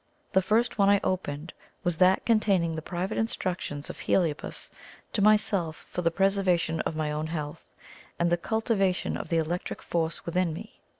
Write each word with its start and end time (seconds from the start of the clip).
The 0.31 0.41
first 0.41 0.79
one 0.79 0.89
I 0.89 0.99
opened 1.03 1.53
was 1.83 1.97
that 1.97 2.25
containing 2.25 2.73
the 2.73 2.81
private 2.81 3.19
instructions 3.19 3.87
of 3.87 3.99
Heliobas 3.99 4.71
to 5.13 5.21
myself 5.21 5.85
for 5.91 6.01
the 6.01 6.09
preservation 6.09 6.79
of 6.87 6.95
my 6.95 7.11
own 7.11 7.27
health, 7.27 7.75
and 8.17 8.31
the 8.31 8.35
cultivation 8.35 9.15
of 9.15 9.29
the 9.29 9.37
electric 9.37 9.83
force 9.83 10.25
within 10.25 10.53
me. 10.53 10.79